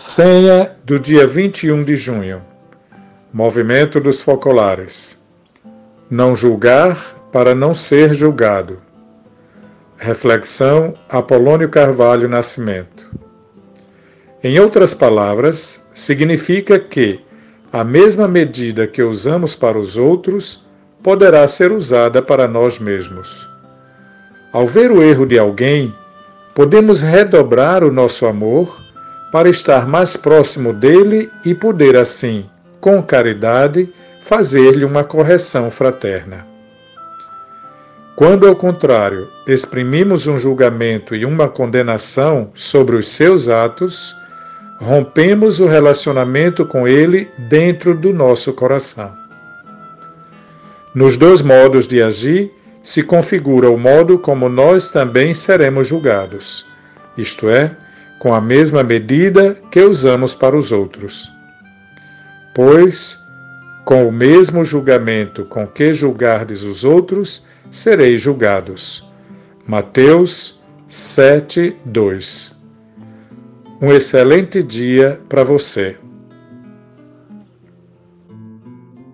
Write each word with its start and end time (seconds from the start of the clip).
Senha 0.00 0.76
do 0.84 0.96
dia 0.96 1.26
21 1.26 1.82
de 1.82 1.96
junho. 1.96 2.40
Movimento 3.32 3.98
dos 3.98 4.20
Focolares. 4.20 5.20
Não 6.08 6.36
julgar 6.36 6.96
para 7.32 7.52
não 7.52 7.74
ser 7.74 8.14
julgado. 8.14 8.78
Reflexão 9.96 10.94
Apolônio 11.08 11.68
Carvalho 11.68 12.28
Nascimento. 12.28 13.10
Em 14.40 14.60
outras 14.60 14.94
palavras, 14.94 15.84
significa 15.92 16.78
que 16.78 17.18
a 17.72 17.82
mesma 17.82 18.28
medida 18.28 18.86
que 18.86 19.02
usamos 19.02 19.56
para 19.56 19.76
os 19.76 19.96
outros 19.96 20.64
poderá 21.02 21.44
ser 21.48 21.72
usada 21.72 22.22
para 22.22 22.46
nós 22.46 22.78
mesmos. 22.78 23.50
Ao 24.52 24.64
ver 24.64 24.92
o 24.92 25.02
erro 25.02 25.26
de 25.26 25.40
alguém, 25.40 25.92
podemos 26.54 27.02
redobrar 27.02 27.82
o 27.82 27.90
nosso 27.90 28.26
amor 28.26 28.86
para 29.30 29.48
estar 29.48 29.86
mais 29.86 30.16
próximo 30.16 30.72
dele 30.72 31.30
e 31.44 31.54
poder, 31.54 31.96
assim, 31.96 32.48
com 32.80 33.02
caridade, 33.02 33.92
fazer-lhe 34.20 34.84
uma 34.84 35.04
correção 35.04 35.70
fraterna. 35.70 36.46
Quando, 38.16 38.48
ao 38.48 38.56
contrário, 38.56 39.28
exprimimos 39.46 40.26
um 40.26 40.36
julgamento 40.36 41.14
e 41.14 41.24
uma 41.24 41.48
condenação 41.48 42.50
sobre 42.52 42.96
os 42.96 43.08
seus 43.08 43.48
atos, 43.48 44.16
rompemos 44.80 45.60
o 45.60 45.66
relacionamento 45.66 46.64
com 46.64 46.86
ele 46.86 47.30
dentro 47.48 47.94
do 47.94 48.12
nosso 48.12 48.52
coração. 48.52 49.12
Nos 50.94 51.16
dois 51.16 51.42
modos 51.42 51.86
de 51.86 52.02
agir 52.02 52.50
se 52.82 53.02
configura 53.02 53.70
o 53.70 53.78
modo 53.78 54.18
como 54.18 54.48
nós 54.48 54.90
também 54.90 55.34
seremos 55.34 55.86
julgados, 55.86 56.66
isto 57.16 57.48
é, 57.48 57.76
com 58.18 58.34
a 58.34 58.40
mesma 58.40 58.82
medida 58.82 59.54
que 59.70 59.80
usamos 59.80 60.34
para 60.34 60.56
os 60.56 60.72
outros. 60.72 61.30
Pois, 62.54 63.18
com 63.84 64.08
o 64.08 64.12
mesmo 64.12 64.64
julgamento 64.64 65.44
com 65.44 65.66
que 65.66 65.92
julgardes 65.92 66.62
os 66.62 66.84
outros, 66.84 67.46
sereis 67.70 68.20
julgados. 68.20 69.06
Mateus 69.66 70.58
7, 70.86 71.76
2 71.84 72.56
Um 73.80 73.92
excelente 73.92 74.62
dia 74.62 75.20
para 75.28 75.44
você. 75.44 75.96